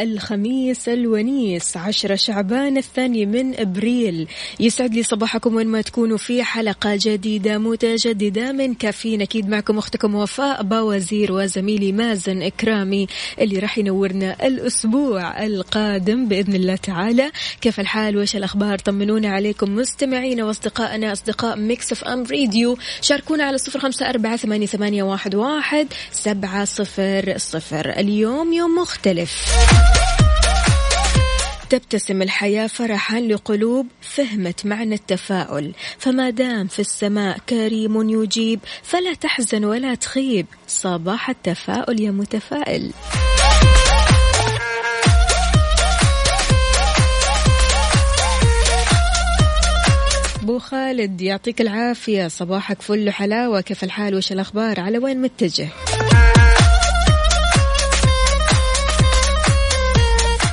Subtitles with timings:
[0.00, 4.28] الخميس الونيس عشرة شعبان الثاني من أبريل.
[4.60, 9.22] يسعد لي صباحكم وين ما تكونوا في حلقة جديدة متجددة من كافيين.
[9.22, 13.06] أكيد معكم أختكم وفاء باوزير وزميلي مازن إكرامي
[13.40, 17.30] اللي راح ينورنا الأسبوع القادم بإذن الله تعالى.
[17.60, 23.80] كيف الحال؟ وش الأخبار؟ طمنونا عليكم مستمعينا وأصدقائنا أصدقاء Mix FM Radio شاركونا على صفر
[23.80, 27.90] خمسة أربعة ثمانية واحد سبعة صفر صفر.
[27.90, 29.89] اليوم يوم مختلف.
[31.70, 35.72] تبتسم الحياة فرحا لقلوب فهمت معنى التفاؤل.
[35.98, 40.46] فما دام في السماء كريم يجيب فلا تحزن ولا تخيب.
[40.68, 42.90] صباح التفاؤل يا متفائل.
[50.42, 52.28] بو خالد يعطيك العافية.
[52.28, 53.60] صباحك فل وحلاوة.
[53.60, 55.68] كيف الحال؟ وش الأخبار؟ على وين متجه؟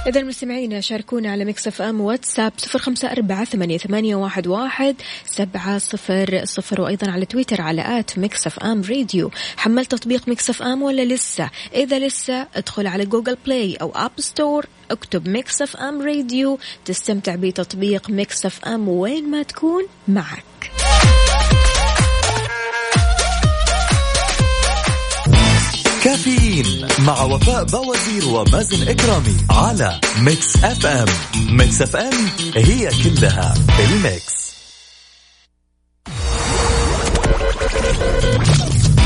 [0.07, 4.95] إذا المستمعين شاركونا على Mix FM واتساب صفر خمسة أربعة ثمانية, واحد, واحد
[5.25, 10.81] سبعة صفر صفر وأيضا على تويتر على at Mix FM Radio حمل تطبيق Mix FM
[10.81, 16.59] ولا لسه؟ إذا لسه ادخل على Google Play أو App Store اكتب Mix FM Radio
[16.85, 20.76] تستمتع بتطبيق Mix FM وين ما تكون معك.
[26.07, 31.05] كافيين مع وفاء باوزير ومازن إكرامي على Mix FM.
[31.49, 32.13] Mix FM
[32.55, 34.53] هي كلها ال mix.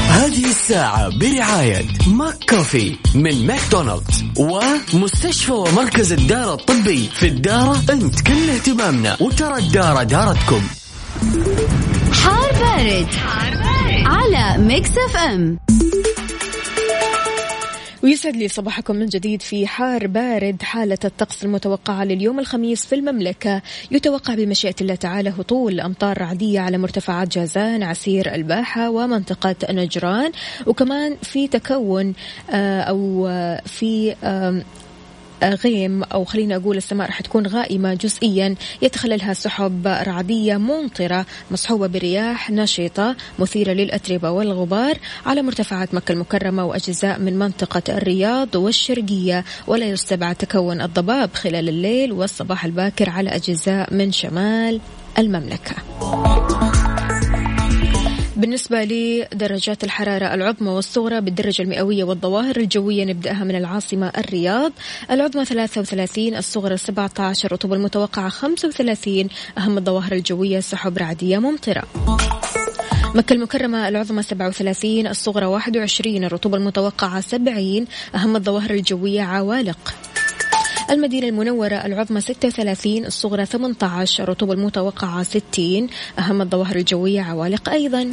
[0.10, 8.22] هذه الساعة برعاية McCoffee من ماكدونالدز ومستشفى ومركز الدارة الطبي في الدارة أنت.
[8.22, 10.62] كل اهتمامنا وترى الدارة دارتكم.
[12.14, 14.06] حار بارد, حار بارد.
[14.06, 15.60] على Mix FM.
[18.04, 23.62] ويسعد لي صباحكم من جديد في حار بارد حالة الطقس المتوقعة لليوم الخميس في المملكة.
[23.92, 30.32] يتوقع بمشيئة الله تعالى هطول أمطار رعدية على مرتفعات جازان عسير الباحة ومنطقة نجران.
[30.68, 32.14] وكمان في تكون
[32.50, 34.16] آه، أو آه، في
[35.44, 42.52] غيم أو خلينا أقول السماء راح تكون غائمة جزئيا يتخللها سحب رعدية ممطرة مصحوبة برياح
[42.52, 50.36] نشطة مثيرة للأتربة والغبار على مرتفعات مكة المكرمة وأجزاء من منطقة الرياض والشرقية ولا يستبعد
[50.36, 54.80] تكون الضباب خلال الليل والصباح الباكر على أجزاء من شمال
[55.18, 55.76] المملكة.
[58.42, 64.72] بالنسبة لدرجات الحرارة العظمى والصغرى بالدرجة المئوية والظواهر الجوية نبدأها من العاصمة الرياض.
[65.12, 71.84] العظمى 33 الصغرى 17 الرطوبة المتوقعة 35 أهم الظواهر الجوية سحب رعدية ممطرة.
[73.16, 77.86] مكة المكرمة العظمى 37 الصغرى 21 الرطوبة المتوقعة 70
[78.16, 79.94] أهم الظواهر الجوية عوالق.
[80.92, 85.88] المدينة المنورة العظمى 36 الصغرى 18 الرطوبة المتوقعة 60
[86.20, 88.12] أهم الظواهر الجوية عوالق أيضا.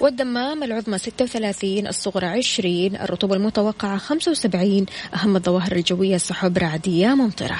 [0.00, 7.58] والدمام العظمى 36 الصغرى 20 الرطوبة المتوقعة 75 أهم الظواهر الجوية سحب رعدية ممطرة.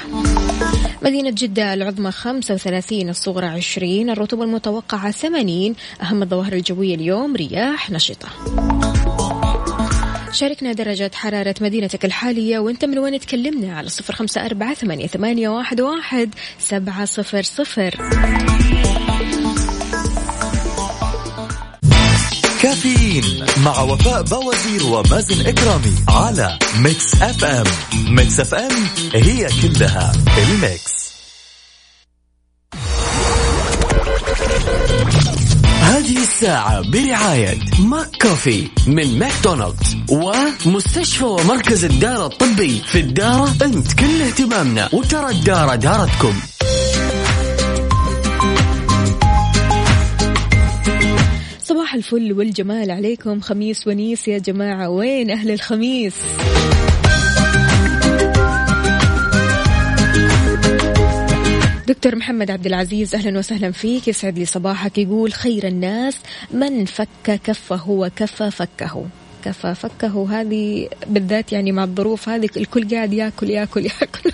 [1.02, 8.28] مدينة جدة العظمى 35 الصغرى 20 الرطوبة المتوقعة 80 أهم الظواهر الجوية اليوم رياح نشطة.
[10.36, 16.30] شاركنا درجة حرارة مدينتك الحالية وانت من وين تكلمنا؟ على صفر خمسة أربعة ثمانية, واحد
[16.58, 17.94] سبعة صفر صفر.
[22.62, 27.66] كافيين مع وفاء باوزير ومازن إكرامي على Mix FM
[28.08, 28.72] Mix FM
[29.14, 30.95] هي كلها ال mix.
[36.36, 45.30] الساعة برعاية McCoffee من ماكدونالدز ومستشفى ومركز الدارة الطبي في الدارة انت كل اهتمامنا وترى
[45.30, 46.34] الدارة دارتكم.
[51.62, 53.40] صباح الفل والجمال عليكم.
[53.40, 54.88] خميس ونيس يا جماعة.
[54.88, 56.14] وين أهل الخميس؟
[61.86, 64.08] دكتور محمد عبد العزيز أهلا وسهلا فيك.
[64.08, 64.98] يسعد لي صباحك.
[64.98, 66.18] يقول خير الناس
[66.50, 69.06] من فك كفه وكفى فكه.
[69.44, 74.30] كفى فكه هذه بالذات يعني مع الظروف هذه الكل قاعد ياكل ياكل ياكل.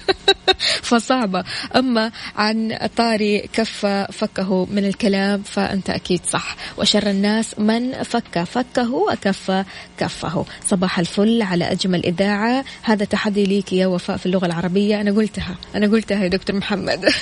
[0.83, 1.45] فصعبة.
[1.77, 6.57] أما عن طاري كفى فكه من الكلام فأنت أكيد صح.
[6.79, 9.65] وشر الناس من فك فكه وكفى
[9.99, 10.45] كفه.
[10.67, 12.65] صباح الفل على أجمل إذاعة.
[12.83, 15.01] هذا تحدي ليك يا وفاء في اللغة العربية.
[15.01, 15.57] أنا قلتها.
[15.75, 17.09] أنا قلتها يا دكتور محمد.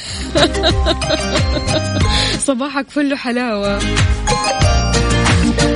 [2.49, 3.81] صباحك فل حلاوة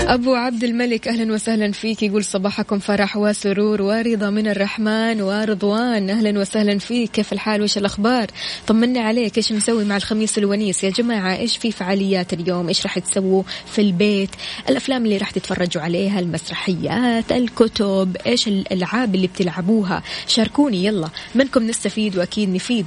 [0.08, 2.02] أبو عبد الملك أهلا وسهلا فيك.
[2.02, 6.10] يقول صباحكم فرح وسرور ورضا من الرحمن ورضوان.
[6.10, 7.10] أهلا وسهلا فيك.
[7.10, 8.26] كيف الحال؟ وش الأخبار؟
[8.66, 9.36] طمنا عليك.
[9.36, 13.80] إيش مسوي مع الخميس الونيس؟ يا جماعة إيش في فعاليات اليوم؟ إيش راح تسووا في
[13.80, 14.30] البيت؟
[14.68, 21.08] الأفلام اللي راح تتفرجوا عليها المسرحيات الكتب إيش الألعاب اللي بتلعبوها؟ شاركوني يلا.
[21.34, 22.86] منكم نستفيد وأكيد نفيد.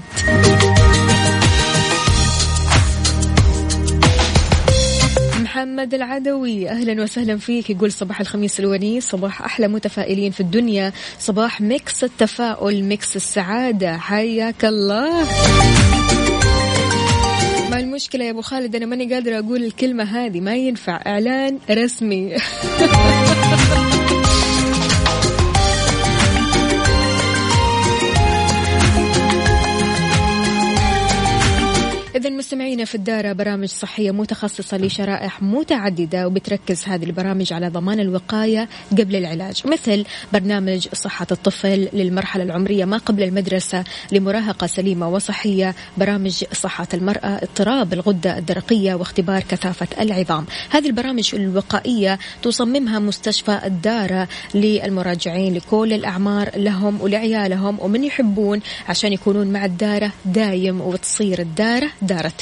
[5.57, 6.69] محمد العدوي.
[6.69, 7.69] أهلا وسهلا فيك.
[7.69, 10.93] يقول صباح الخميس الونيس صباح أحلى متفائلين في الدنيا.
[11.19, 13.97] صباح Mix التفاؤل Mix السعادة.
[13.97, 15.23] حياك الله.
[17.71, 20.39] ما المشكلة يا أبو خالد؟ أنا ماني قادرة أقول الكلمة هذه.
[20.39, 21.01] ما ينفع.
[21.07, 22.35] إعلان رسمي.
[32.47, 39.15] مستمعينا في الدارة برامج صحية متخصصة لشرائح متعددة وبتركز هذه البرامج على ضمان الوقاية قبل
[39.15, 39.61] العلاج.
[39.65, 47.39] مثل برنامج صحة الطفل للمرحلة العمرية ما قبل المدرسة لمراهقة سليمة وصحية برامج صحة المرأة
[47.43, 50.45] اضطراب الغدة الدرقية واختبار كثافة العظام.
[50.69, 58.59] هذه البرامج الوقائية تصممها مستشفى الدارة للمراجعين لكل الأعمار لهم ولعيالهم ومن يحبون
[58.89, 62.36] عشان يكونون مع الدارة دايم وتصير الدارة دارتهم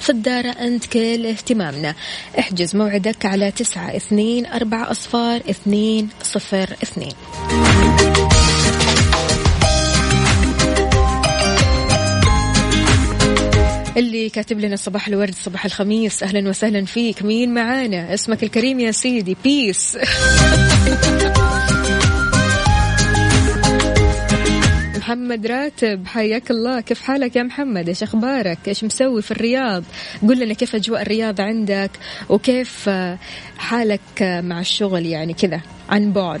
[0.00, 1.94] في الدارة أنت كل اهتمامنا.
[2.38, 7.12] احجز موعدك على تسعة اثنين أربعة أصفار اثنين صفر اثنين.
[13.96, 16.22] اللي كاتب لنا صباح الورد صباح الخميس.
[16.22, 17.22] أهلا وسهلا فيك.
[17.22, 19.36] مين معانا؟ اسمك الكريم يا سيدي.
[19.44, 19.98] بيس
[25.08, 26.80] محمد راتب حياك الله.
[26.80, 29.84] كيف حالك يا محمد؟ إيش أخبارك؟ إيش مسوي في الرياض؟
[30.28, 31.90] قل لنا كيف أجواء الرياض عندك
[32.28, 32.90] وكيف
[33.58, 36.40] حالك مع الشغل يعني كذا عن بعد.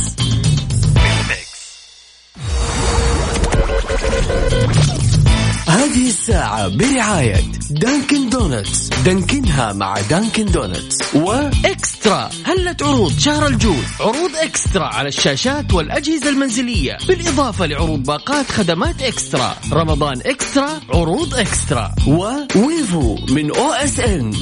[5.91, 8.89] هذه الساعة برعاية Dunkin' Donuts.
[9.05, 11.15] دانكنها مع Dunkin' Donuts.
[11.15, 12.29] و eXtra.
[12.45, 16.97] هلت عروض شهر الجود عروض eXtra على الشاشات والأجهزة المنزلية.
[17.07, 19.55] بالإضافة لعروض باقات خدمات eXtra.
[19.73, 21.95] رمضان eXtra عروض eXtra.
[22.07, 24.33] وويفو من أو إس إن.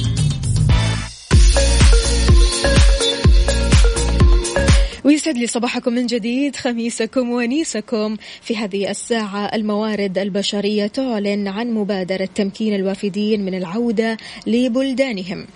[5.20, 8.16] ويسعد لي صباحكم من جديد خميسكم ونيسكم.
[8.42, 15.46] في هذه الساعة الموارد البشرية تعلن عن مبادرة تمكين الوافدين من العودة لبلدانهم.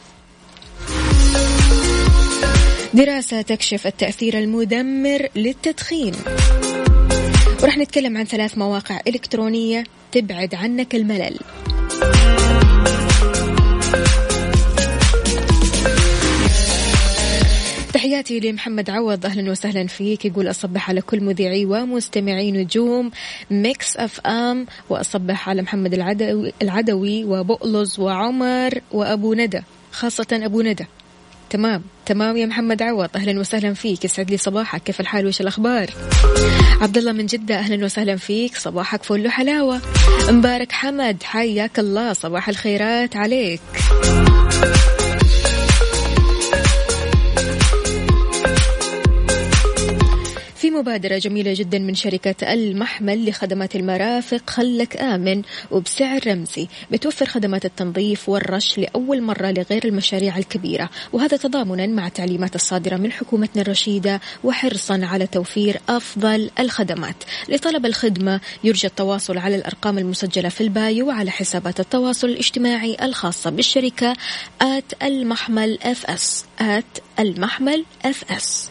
[2.94, 6.14] دراسة تكشف التأثير المدمر للتدخين.
[7.62, 11.38] ورح نتكلم عن ثلاث مواقع إلكترونية تبعد عنك الملل.
[18.04, 19.26] تحياتي لمحمد عوض.
[19.26, 20.24] أهلا وسهلا فيك.
[20.24, 23.10] يقول أصبح على كل مذيعي ومستمعي نجوم
[23.50, 29.60] Mix FM وأصبح على محمد العدوي, العدوي وبؤلز وعمر وأبو ندى
[29.92, 30.86] خاصة أبو ندى.
[31.50, 33.08] تمام تمام يا محمد عوض.
[33.16, 34.04] أهلا وسهلا فيك.
[34.04, 34.82] يسعد لي صباحك.
[34.82, 35.90] كيف الحال؟ وش الأخبار؟
[36.80, 37.58] عبد الله من جدة.
[37.58, 38.56] أهلا وسهلا فيك.
[38.56, 39.80] صباحك فل وحلاوة.
[40.28, 41.22] مبارك حمد.
[41.22, 42.12] حياك الله.
[42.12, 43.60] صباح الخيرات عليك.
[50.84, 56.68] مبادرة جميلة جدا من شركة المحمل لخدمات المرافق خلك آمن وبسعر رمزي.
[56.90, 60.90] بتوفر خدمات التنظيف والرش لأول مرة لغير المشاريع الكبيرة.
[61.12, 67.16] وهذا تضامنا مع التعليمات الصادرة من حكومتنا الرشيدة وحرصا على توفير أفضل الخدمات.
[67.48, 73.50] لطلب الخدمة يرجى التواصل على الأرقام المسجلة في ال bio وعلى حسابات التواصل الاجتماعي الخاصة
[73.50, 74.16] بالشركة
[74.62, 76.44] at المحمل FS.
[76.60, 76.84] at
[77.18, 78.70] المحمل FS.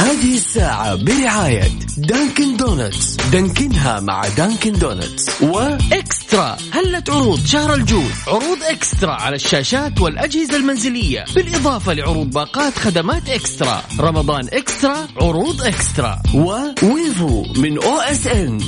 [0.00, 6.56] هذه الساعة برعاية Dunkin' Donuts دانكنها مع Dunkin' Donuts و eXtra.
[6.72, 11.24] هلت عروض شهر الجود عروض eXtra على الشاشات والأجهزة المنزلية.
[11.34, 13.82] بالإضافة لعروض باقات خدمات eXtra.
[14.00, 16.22] رمضان eXtra عروض eXtra.
[16.34, 18.60] و Wavo من OSN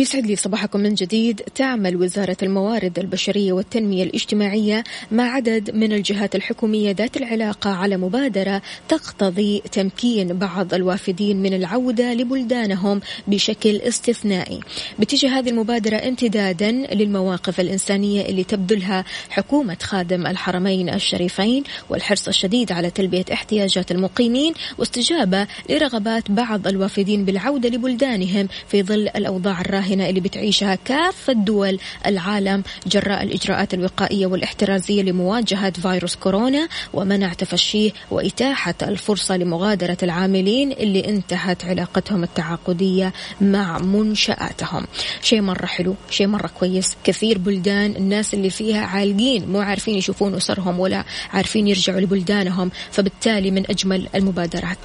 [0.00, 1.40] ويسعد لي صباحكم من جديد.
[1.54, 8.62] تعمل وزارة الموارد البشرية والتنمية الاجتماعية مع عدد من الجهات الحكومية ذات العلاقة على مبادرة
[8.88, 14.60] تقتضي تمكين بعض الوافدين من العودة لبلدانهم بشكل استثنائي.
[14.98, 22.90] بتجي هذه المبادرة امتدادا للمواقف الإنسانية اللي تبذلها حكومة خادم الحرمين الشريفين والحرص الشديد على
[22.90, 30.20] تلبية احتياجات المقيمين واستجابة لرغبات بعض الوافدين بالعودة لبلدانهم في ظل الأوضاع الراهنة الراهنة اللي
[30.20, 39.36] بتعيشها كافة دول العالم جراء الإجراءات الوقائية والاحترازية لمواجهة فيروس كورونا ومنع تفشيه وإتاحة الفرصة
[39.36, 44.86] لمغادرة العاملين اللي انتهت علاقتهم التعاقدية مع منشآتهم.
[45.22, 46.96] شيء مرة حلو شيء مرة كويس.
[47.04, 53.50] كثير بلدان الناس اللي فيها عالقين مو عارفين يشوفون أسرهم ولا عارفين يرجعوا لبلدانهم فبالتالي
[53.50, 54.78] من أجمل المبادرات.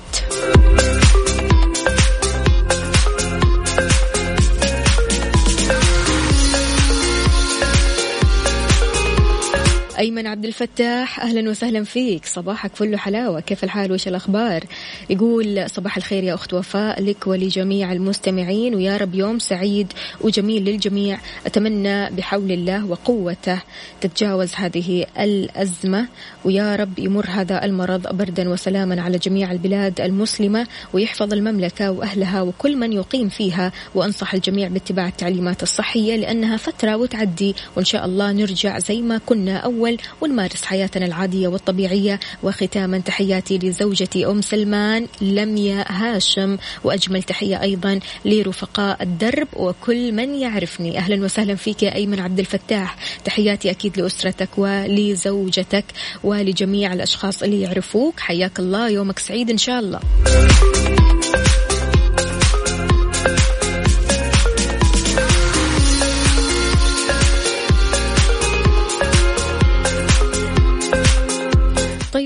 [9.99, 12.25] أيمن عبد الفتاح أهلا وسهلا فيك.
[12.25, 14.63] صباحك فل حلاوة كيف الحال؟ وش الأخبار؟
[15.09, 18.75] يقول صباح الخير يا أخت وفاء لك ولجميع المستمعين.
[18.75, 21.19] ويا رب يوم سعيد وجميل للجميع.
[21.45, 23.61] أتمنى بحول الله وقوته
[24.01, 26.07] تتجاوز هذه الأزمة.
[26.45, 30.67] ويا رب يمر هذا المرض بردا وسلاما على جميع البلاد المسلمة.
[30.93, 33.71] ويحفظ المملكة وأهلها وكل من يقيم فيها.
[33.95, 37.55] وأنصح الجميع باتباع التعليمات الصحية لأنها فترة وتعدي.
[37.75, 42.19] وإن شاء الله نرجع زي ما كنا أول الأول ونمارس حياتنا العادية والطبيعية.
[42.43, 46.57] وختاما تحياتي لزوجتي أم سلمان لميا هاشم.
[46.83, 49.47] وأجمل تحية أيضا لرفقاء الدرب.
[49.53, 50.97] وكل من يعرفني.
[50.97, 52.95] أهلا وسهلا فيك يا أيمن عبد الفتاح.
[53.25, 55.85] تحياتي أكيد لأسرتك ولزوجتك
[56.23, 58.19] ولجميع الأشخاص اللي يعرفوك.
[58.19, 59.99] حياك الله يومك سعيد إن شاء الله.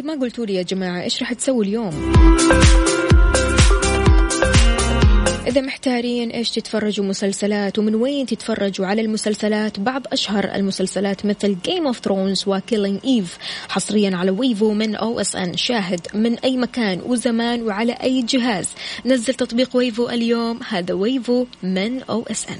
[0.10, 2.14] ما قلتوا لي يا جماعة إيش راح تسووا اليوم؟
[5.48, 11.94] إذا محتارين إيش تتفرجوا مسلسلات ومن وين تتفرجوا على المسلسلات؟ بعض أشهر المسلسلات مثل Game
[11.94, 13.38] of Thrones و Killing Eve
[13.70, 18.68] حصريا على Wavo من OSN شاهد من أي مكان وزمان وعلى أي جهاز.
[19.06, 22.60] نزل تطبيق Wavo اليوم هذا Wavo من OSN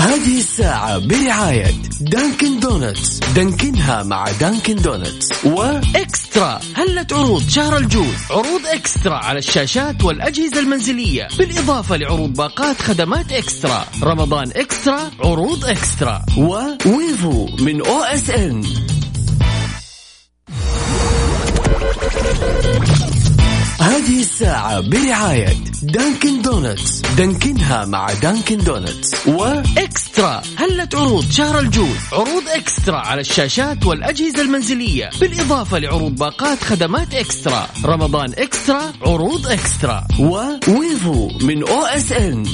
[0.00, 3.18] هذه الساعة برعاية دانكن دونتس.
[3.18, 5.44] دانكنها مع دانكن دونتس.
[5.44, 6.60] وإكسترا.
[6.74, 11.28] هلة عروض شهر الجود عروض إكسترا على الشاشات والأجهزة المنزلية.
[11.38, 13.84] بالإضافة لعروض باقات خدمات إكسترا.
[14.02, 16.22] رمضان إكسترا عروض إكسترا.
[16.38, 18.62] وويفو من أو إس إن.
[24.10, 30.42] هذه الساعة برعاية دانكن دونتس دانكنها مع دانكن دونتس وإكسترا.
[30.56, 35.10] هلة عروض شهر الجود عروض إكسترا على الشاشات والأجهزة المنزلية.
[35.20, 37.66] بالإضافة لعروض باقات خدمات إكسترا.
[37.84, 40.04] رمضان إكسترا عروض إكسترا.
[40.20, 42.44] وويفو من أو اس ان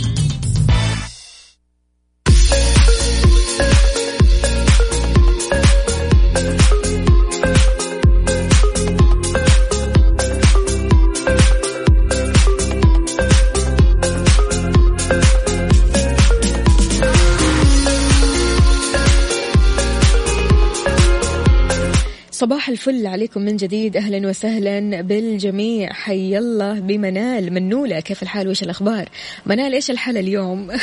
[22.46, 23.96] صباح الفل عليكم من جديد.
[23.96, 25.92] أهلا وسهلا بالجميع.
[25.92, 28.00] حي الله بمنال منولة.
[28.00, 29.08] كيف الحال؟ وايش الأخبار؟
[29.46, 30.68] منال إيش الحال اليوم؟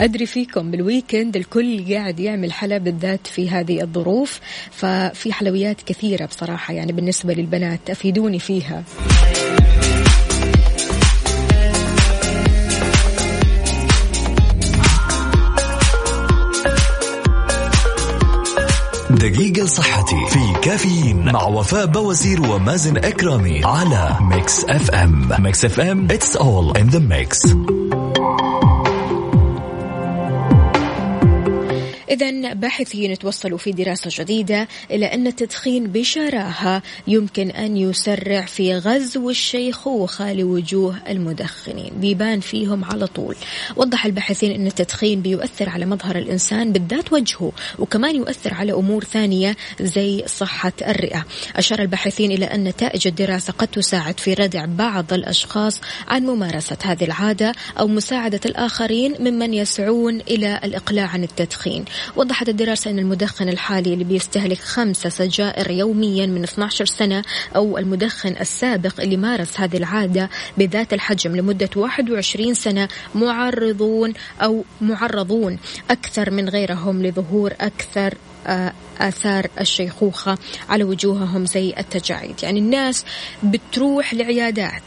[0.00, 4.40] أدري فيكم بال weekend الكل قاعد يعمل حلا بالذات في هذه الظروف
[4.70, 7.90] ففي حلويات كثيرة بصراحة يعني بالنسبة للبنات.
[7.90, 8.84] أفيدوني فيها.
[19.10, 25.28] دقيقة لصحتي في كافيين مع وفاء بوازير ومازن إكرامي على ميكس أف أم.
[25.38, 27.54] ميكس أف أم it's all in the mix.
[32.10, 39.30] إذا باحثين توصلوا في دراسة جديدة إلى أن التدخين بشراهة يمكن أن يسرع في غزو
[39.30, 41.92] الشيخوخة لوجوه المدخنين.
[41.96, 43.36] بيبان فيهم على طول.
[43.76, 49.56] وضح الباحثين أن التدخين بيؤثر على مظهر الإنسان بالذات وجهه وكمان يؤثر على أمور ثانية
[49.80, 51.24] زي صحة الرئة.
[51.56, 57.04] أشار الباحثين إلى أن نتائج الدراسة قد تساعد في ردع بعض الأشخاص عن ممارسة هذه
[57.04, 61.84] العادة أو مساعدة الآخرين ممن يسعون إلى الإقلاع عن التدخين.
[62.16, 67.22] وضحت الدراسة أن المدخن الحالي اللي بيستهلك خمسة سجائر يوميا من 12 سنة
[67.56, 75.58] أو المدخن السابق اللي مارس هذه العادة بذات الحجم لمدة 21 سنة معرضون أو معرضون.
[75.90, 78.14] أكثر من غيرهم لظهور أكثر
[78.46, 82.34] آه، آثار الشيخوخة على وجوههم زي التجاعيد.
[82.42, 83.04] يعني الناس
[83.42, 84.82] بتروح لعيادات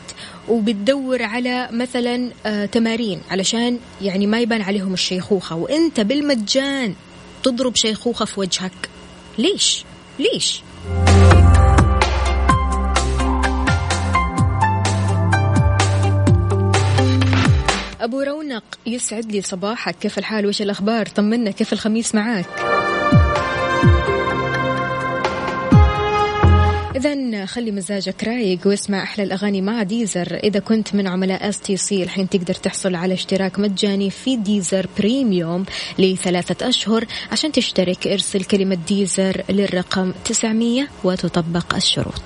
[0.49, 5.55] وبتدور على مثلا آه، تمارين علشان يعني ما يبان عليهم الشيخوخة.
[5.55, 6.95] وإنت بالمجان
[7.43, 8.89] تضرب شيخوخة في وجهك.
[9.37, 9.85] ليش؟
[10.19, 10.61] ليش؟
[18.01, 19.95] أبو رونق يسعد لي صباحك.
[19.95, 22.45] كيف الحال؟ وش الأخبار؟ طمنا كيف الخميس معاك؟
[27.05, 30.35] إذا خلي مزاجك رايق واسمع أحلى الأغاني مع ديزر.
[30.43, 34.87] إذا كنت من عملاء اس تي سي الحين تقدر تحصل على اشتراك مجاني في ديزر
[34.97, 35.65] premium
[35.99, 38.07] لثلاثة أشهر عشان تشترك.
[38.07, 42.21] ارسل كلمة ديزر للرقم 900 وتطبق الشروط.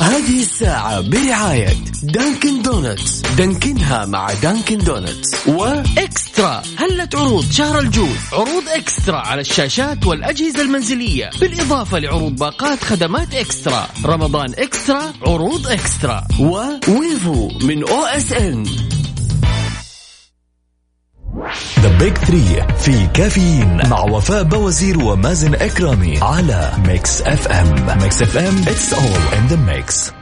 [0.00, 3.22] هذه الساعة برعاية دانكن دونتس.
[3.38, 5.48] دانكنها مع دانكن دونتس.
[5.48, 6.62] وإكسترا.
[6.76, 11.30] هلة عروض شهر الجود عروض إكسترا على الشاشات والأجهزة المنزلية.
[11.40, 13.88] بالإضافة لعروض باقات خدمات إكسترا.
[14.04, 16.24] رمضان إكسترا عروض إكسترا.
[16.40, 18.66] وويفو من أو إس إن.
[21.82, 28.22] the big 3 في كافيين مع وفاء بوازير ومازن إكرامي على ميكس اف ام ميكس
[28.22, 30.12] اف ام it's all in the mix.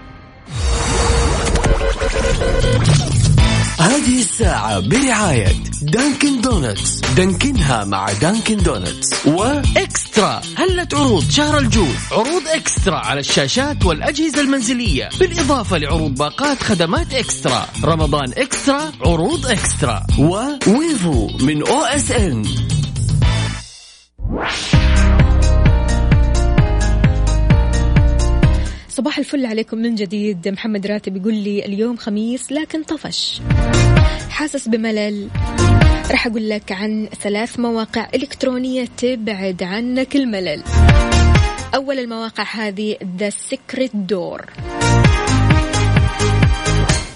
[3.89, 5.49] هذه الساعة برعاية
[5.83, 10.41] دانكن دونتس دانكنها مع دانكن دونتس وإكسترا.
[10.57, 15.09] هلة عروض شهر الجود عروض إكسترا على الشاشات والأجهزة المنزلية.
[15.21, 17.67] بالإضافة لعروض باقات خدمات إكسترا.
[17.85, 20.07] رمضان إكسترا عروض إكسترا.
[20.19, 22.45] وويفو من أو اس ان
[28.89, 30.49] صباح الفل عليكم من جديد.
[30.49, 33.41] محمد راتب يقول لي اليوم خميس لكن طفش.
[34.39, 35.29] حاسس بملل.
[36.11, 40.63] راح أقول لك عن ثلاث مواقع إلكترونية تبعد عنك الملل.
[41.75, 44.45] أول المواقع هذه The Secret Door.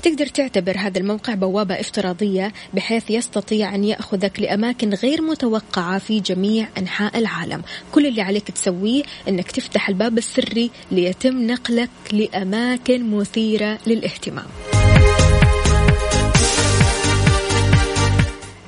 [0.02, 6.68] تقدر تعتبر هذا الموقع بوابة افتراضية بحيث يستطيع أن يأخذك لأماكن غير متوقعة في جميع
[6.78, 7.62] أنحاء العالم.
[7.92, 14.46] كل اللي عليك تسويه أنك تفتح الباب السري ليتم نقلك لأماكن مثيرة للاهتمام.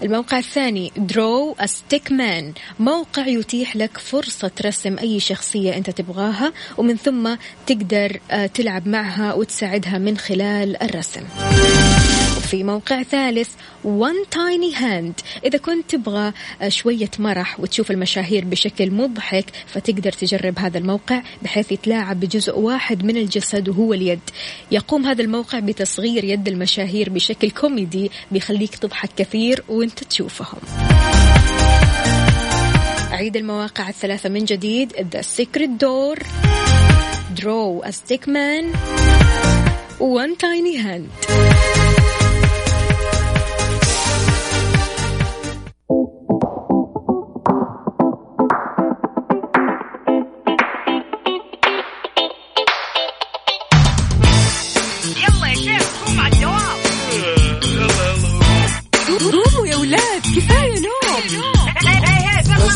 [0.05, 6.97] الموقع الثاني Draw a Stickman موقع يتيح لك فرصة رسم أي شخصية أنت تبغاها ومن
[6.97, 7.37] ثم
[7.67, 11.54] تقدر آه، تلعب معها وتساعدها من خلال الرسم.
[12.55, 13.49] في موقع ثالث
[13.85, 15.25] One Tiny Hand.
[15.45, 21.73] إذا كنت تبغى آه، شوية مرح وتشوف المشاهير بشكل مضحك فتقدر تجرب هذا الموقع بحيث
[21.73, 24.21] يتلاعب بجزء واحد من الجسد وهو اليد.
[24.71, 30.61] يقوم هذا الموقع بتصغير يد المشاهير بشكل كوميدي بيخليك تضحك كثير وأنت تشوفهم.
[33.13, 36.19] أعيد المواقع الثلاثة من جديد The Secret Door
[37.35, 38.65] Draw a Stick Man
[39.99, 40.77] One Tiny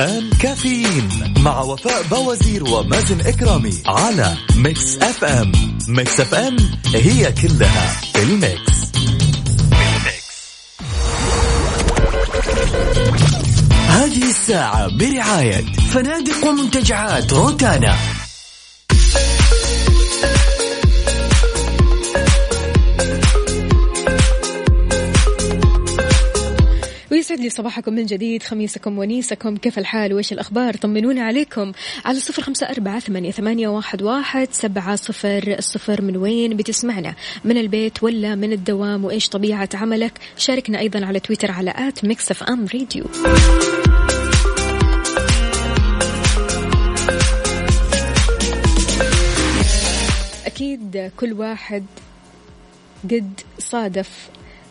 [0.00, 5.52] الآن كافيين مع وفاء بوازير ومازن إكرامي على ميكس أف أم.
[5.88, 6.56] ميكس أف أم
[6.94, 8.80] هي كلها الميكس.
[13.88, 17.96] هذه الساعة برعاية فنادق ومنتجعات روتانا.
[27.30, 31.72] ويسعد لي صباحكم من جديد خميسكم وونيسكم كيف الحال؟ وإيش الأخبار؟ طمنونا عليكم.
[32.04, 37.14] على صفر خمسة أربعة ثمانية, واحد, واحد سبعة صفر الصفر من وين؟ بتسمعنا
[37.44, 42.30] من البيت ولا من الدوام؟ وإيش طبيعة عملك؟ شاركنا أيضا على تويتر على at ميكس
[42.30, 43.04] أف أم ريديو
[50.46, 51.84] أكيد كل واحد
[53.04, 54.30] قد صادف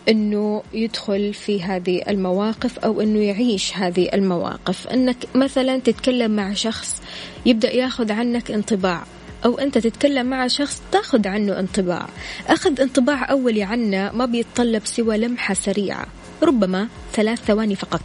[0.09, 4.87] إنه يدخل في هذه المواقف أو إنه يعيش هذه المواقف.
[4.87, 7.01] إنك مثلا تتكلم مع شخص
[7.45, 9.03] يبدأ ياخذ عنك انطباع
[9.45, 12.09] أو أنت تتكلم مع شخص تاخذ عنه انطباع.
[12.47, 16.07] أخذ انطباع أولي عنا ما بيتطلب سوى لمحة سريعة.
[16.43, 18.01] ربما ثلاث ثواني فقط.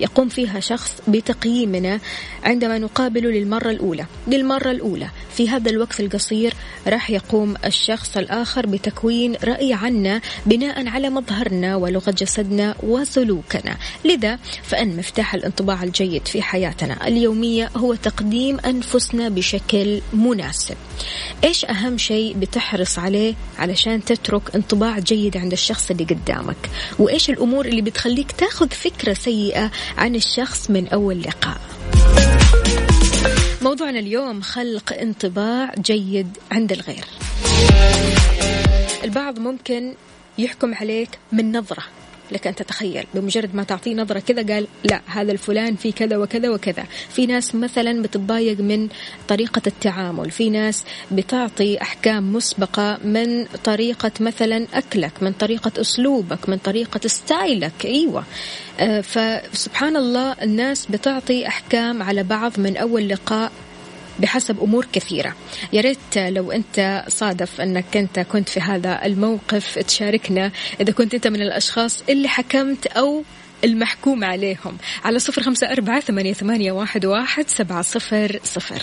[0.00, 2.00] يقوم فيها شخص بتقييمنا
[2.44, 4.06] عندما نقابله للمرة الأولى.
[4.28, 6.54] للمرة الأولى في هذا الوقت القصير
[6.86, 13.76] راح يقوم الشخص الآخر بتكوين رأي عنا بناء على مظهرنا ولغة جسدنا وسلوكنا.
[14.04, 20.76] لذا فإن مفتاح الانطباع الجيد في حياتنا اليومية هو تقديم أنفسنا بشكل مناسب.
[21.44, 27.66] إيش أهم شيء بتحرص عليه علشان تترك انطباع جيد عند الشخص اللي قدامك؟ وإيش الأمور
[27.72, 31.60] اللي بتخليك تاخذ فكرة سيئة عن الشخص من أول لقاء.
[33.62, 37.04] موضوعنا اليوم خلق انطباع جيد عند الغير.
[39.04, 39.94] البعض ممكن
[40.38, 41.84] يحكم عليك من نظرة.
[42.32, 43.06] لك أن تتخيل.
[43.14, 46.84] بمجرد ما تعطيه نظرة كذا قال لا هذا الفلان في كذا وكذا وكذا.
[47.08, 48.88] في ناس مثلا بتتضايق من
[49.28, 50.30] طريقة التعامل.
[50.30, 57.84] في ناس بتعطي أحكام مسبقة من طريقة مثلا أكلك من طريقة أسلوبك من طريقة ستايلك.
[57.84, 58.24] أيوة.
[58.80, 63.52] آه، فسبحان الله الناس بتعطي أحكام على بعض من أول لقاء
[64.18, 65.34] بحسب أمور كثيرة.
[65.72, 71.26] يا ريت لو أنت صادف أنك أنت كنت في هذا الموقف تشاركنا إذا كنت أنت
[71.26, 73.24] من الأشخاص اللي حكمت أو
[73.64, 74.76] المحكوم عليهم.
[75.04, 78.82] على صفر خمسة أربعة ثمانية, ثمانية واحد, واحد سبعة صفر صفر.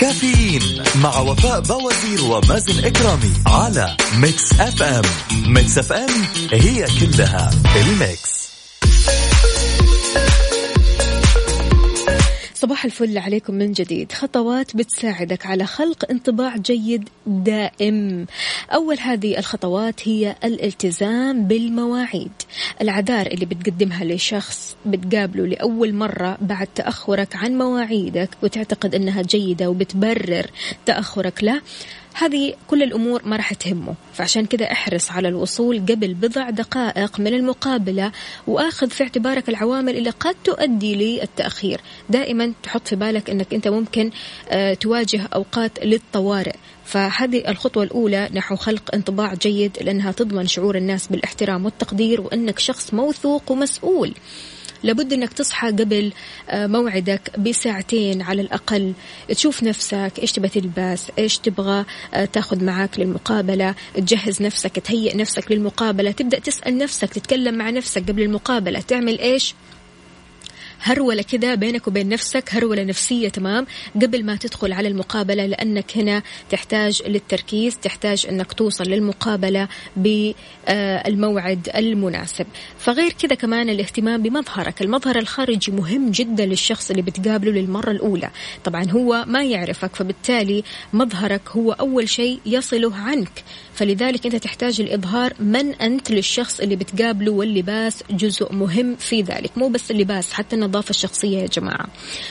[0.00, 5.02] كافيين مع وفاء بوازير ومازن إكرامي على ميكس أف أم.
[5.46, 6.10] ميكس أف أم
[6.52, 8.43] هي كلها الميكس.
[12.64, 14.12] صباح الفل عليكم من جديد.
[14.12, 18.26] خطوات بتساعدك على خلق انطباع جيد دائم.
[18.70, 22.32] أول هذه الخطوات هي الالتزام بالمواعيد.
[22.80, 30.46] الأعذار اللي بتقدمها لشخص بتقابله لأول مرة بعد تأخرك عن مواعيدك وتعتقد أنها جيدة وبتبرر
[30.86, 31.60] تأخرك له
[32.14, 33.94] هذه كل الأمور ما راح تهمه.
[34.14, 38.12] فعشان كذا احرص على الوصول قبل بضع دقائق من المقابلة
[38.46, 41.80] وآخذ في اعتبارك العوامل اللي قد تؤدي للتأخير.
[42.10, 44.10] دائما تحط في بالك أنك أنت ممكن
[44.48, 46.56] آه، تواجه أوقات للطوارئ.
[46.84, 52.94] فهذه الخطوة الأولى نحو خلق انطباع جيد لأنها تضمن شعور الناس بالاحترام والتقدير وأنك شخص
[52.94, 54.14] موثوق ومسؤول.
[54.84, 56.12] لابد انك تصحى قبل
[56.50, 58.92] آه، موعدك بساعتين على الأقل.
[59.28, 65.52] تشوف نفسك إيش تبغى تلبس إيش تبغى آه، تاخذ معك للمقابلة تجهز نفسك تهيئ نفسك
[65.52, 69.54] للمقابلة تبدأ تسأل نفسك تتكلم مع نفسك قبل المقابلة تعمل إيش؟
[70.86, 73.66] هرولة كذا بينك وبين نفسك هرولة نفسية تمام؟
[74.02, 82.46] قبل ما تدخل على المقابلة لأنك هنا تحتاج للتركيز تحتاج أنك توصل للمقابلة بالموعد المناسب.
[82.78, 84.82] فغير كذا كمان الاهتمام بمظهرك.
[84.82, 88.30] المظهر الخارجي مهم جدا للشخص اللي بتقابله للمرة الأولى.
[88.64, 93.44] طبعا هو ما يعرفك فبالتالي مظهرك هو أول شيء يصله عنك.
[93.74, 99.58] فلذلك أنت تحتاج الإظهار من أنت للشخص اللي بتقابله واللباس جزء مهم في ذلك.
[99.58, 101.86] مو بس اللباس حتى النظافة الشخصية يا جماعة.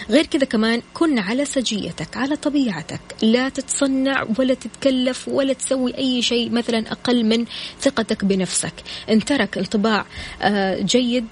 [0.09, 3.01] غير كذا كمان كن على سجيتك على طبيعتك.
[3.21, 7.45] لا تتصنع ولا تتكلف ولا تسوي أي شيء مثلا أقل من
[7.81, 8.73] ثقتك بنفسك.
[9.09, 10.05] إن ترك انطباع
[10.41, 11.25] آه، جيد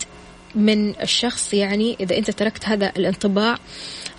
[0.55, 3.57] من الشخص يعني إذا أنت تركت هذا الانطباع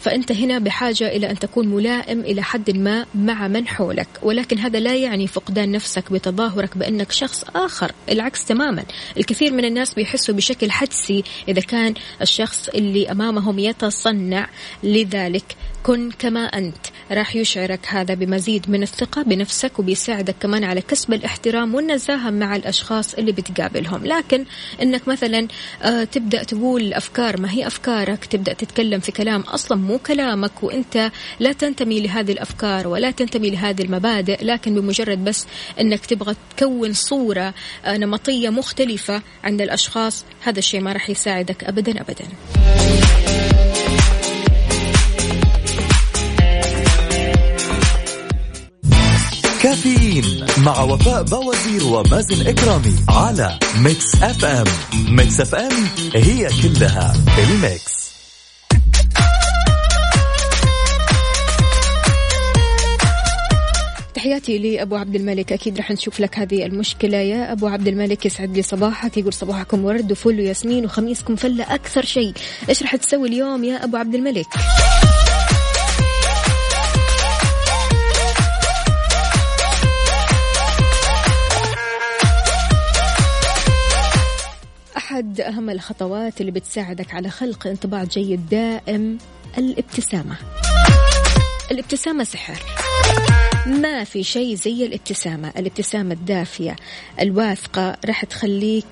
[0.02, 4.08] فأنت هنا بحاجة إلى أن تكون ملائم إلى حد ما مع من حولك.
[4.22, 7.92] ولكن هذا لا يعني فقدان نفسك بتظاهرك بأنك شخص آخر.
[8.08, 8.84] العكس تماما.
[9.16, 14.48] الكثير من الناس بيحسوا بشكل حدسي إذا كان الشخص اللي أمامهم يتصنع.
[14.82, 16.86] لذلك كن كما أنت.
[17.10, 23.14] راح يشعرك هذا بمزيد من الثقة بنفسك وبيساعدك كمان على كسب الاحترام والنزاهة مع الأشخاص
[23.14, 24.06] اللي بتقابلهم.
[24.06, 24.44] لكن
[24.82, 25.48] أنك مثلا
[25.82, 27.40] آه، تبدأ تقول أفكار.
[27.40, 32.88] ما هي أفكارك؟ تبدأ تتكلم في كلام أصلا مو كلامك وأنت لا تنتمي لهذه الأفكار
[32.88, 35.46] ولا تنتمي لهذه المبادئ لكن بمجرد بس
[35.80, 42.00] أنك تبغى تكون صورة آه، نمطية مختلفة عند الأشخاص هذا الشيء ما راح يساعدك أبدا
[42.00, 42.24] أبدا.
[49.62, 54.66] كافيين مع وفاء بوازير ومازن إكرامي على ميكس اف ام
[55.08, 58.01] ميكس اف ام هي كلها الميكس.
[64.22, 65.52] تحياتي لأبو عبد الملك.
[65.52, 67.16] أكيد راح نشوف لك هذه المشكلة.
[67.16, 72.04] يا أبو عبد الملك يسعد لي صباحك يقول صباحكم ورد وفل وياسمين وخميسكم فلة أكثر
[72.04, 72.32] شيء.
[72.68, 74.46] إيش راح تسوي اليوم يا أبو عبد الملك؟
[84.96, 89.18] أحد أهم الخطوات اللي بتساعدك على خلق انطباع جيد دائم
[89.58, 90.36] الابتسامة.
[91.70, 92.62] الابتسامة سحر.
[93.66, 95.52] ما في شيء زي الابتسامة.
[95.58, 96.76] الابتسامة الدافية
[97.20, 98.86] الواثقة راح تخليك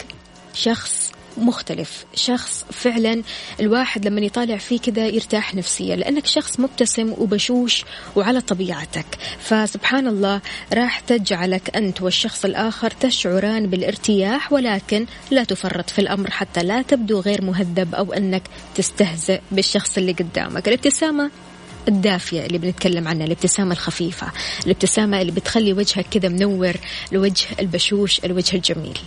[0.54, 3.22] شخص مختلف شخص فعلا
[3.61, 7.85] الواحد لما يطالع فيه كذا يرتاح نفسيا لأنك شخص مبتسم وبشوش
[8.16, 9.06] وعلى طبيعتك.
[9.38, 10.40] فسبحان الله
[10.72, 17.20] راح تجعلك أنت والشخص الآخر تشعران بالارتياح ولكن لا تفرط في الأمر حتى لا تبدو
[17.20, 18.42] غير مهذب أو أنك
[18.74, 20.68] تستهزئ بالشخص اللي قدامك.
[20.68, 21.30] الابتسامة
[21.88, 24.26] الدافية اللي بنتكلم عنها الابتسامة الخفيفة
[24.66, 26.74] الابتسامة اللي بتخلي وجهك كذا منور
[27.12, 28.98] الوجه البشوش الوجه الجميل.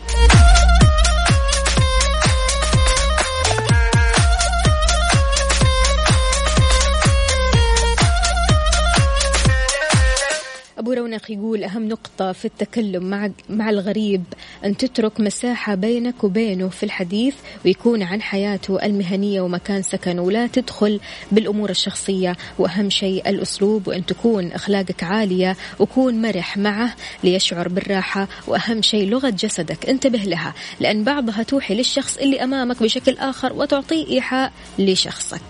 [10.83, 14.23] أبو رونق يقول أهم نقطة في التكلم مع مع الغريب
[14.65, 20.99] أن تترك مساحة بينك وبينه في الحديث ويكون عن حياته المهنية ومكان سكنه ولا تدخل
[21.31, 22.37] بالأمور الشخصية.
[22.59, 28.27] وأهم شيء الأسلوب وأن تكون أخلاقك عالية وكون مرح معه ليشعر بالراحة.
[28.47, 29.89] وأهم شيء لغة جسدك.
[29.89, 35.41] انتبه لها لأن بعضها توحي للشخص اللي أمامك بشكل آخر وتعطيه إيحاء لشخصك.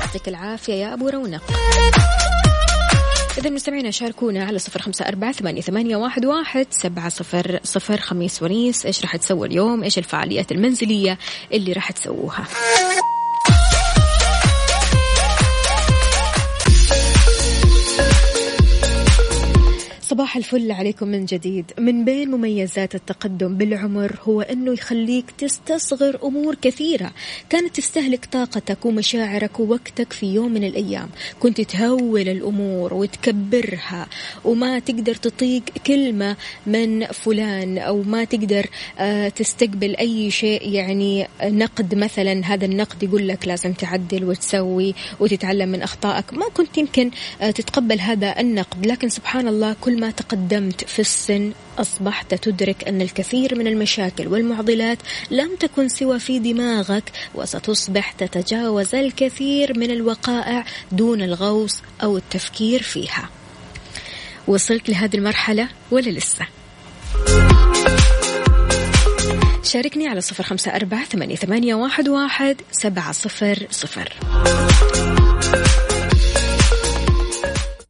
[0.00, 1.42] يعطيك العافية يا أبو رونق.
[3.38, 8.42] إذا مستمعينا شاركونا على صفر خمسة أربعة ثمانية, ثمانية واحد, واحد سبعة صفر صفر خميس
[8.42, 11.18] ونيس إيش راح تسوي اليوم؟ إيش الفعاليات المنزلية
[11.52, 12.44] اللي راح تسووها؟
[20.04, 21.72] صباح الفل عليكم من جديد.
[21.78, 27.12] من بين مميزات التقدم بالعمر هو أنه يخليك تستصغر أمور كثيرة.
[27.50, 31.08] كانت تستهلك طاقتك ومشاعرك ووقتك في يوم من الأيام.
[31.40, 34.06] كنت تهول الأمور وتكبرها
[34.44, 36.36] وما تقدر تطيق كلمة
[36.66, 38.66] من فلان أو ما تقدر
[38.98, 40.68] آه، تستقبل أي شيء.
[40.68, 46.34] يعني نقد مثلا هذا النقد يقول لك لازم تعدل وتسوي وتتعلم من أخطائك.
[46.34, 48.86] ما كنت يمكن آه، تتقبل هذا النقد.
[48.86, 54.98] لكن سبحان الله كل ما تقدمت في السن أصبحت تدرك أن الكثير من المشاكل والمعضلات
[55.30, 63.28] لم تكن سوى في دماغك وستصبح تتجاوز الكثير من الوقائع دون الغوص أو التفكير فيها
[64.46, 66.46] وصلت لهذه المرحلة ولا لسه؟
[69.62, 74.12] شاركني على صفر خمسة أربعة ثمانية واحد سبعة صفر صفر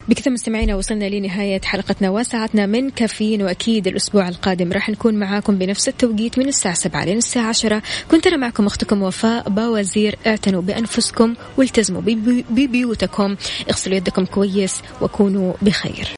[0.09, 4.73] بكذا مستمعينا وصلنا لنهاية حلقتنا وساعتنا من كافيين وأكيد الأسبوع القادم.
[4.73, 9.03] راح نكون معاكم بنفس التوقيت من الساعة 7 لين الساعة 10 كنت أنا معكم أختكم
[9.03, 10.19] وفاء باوزير.
[10.27, 12.03] اعتنوا بأنفسكم والتزموا
[12.51, 13.37] ببيوتكم.
[13.71, 16.09] اغسلوا يدكم كويس وكونوا بخير.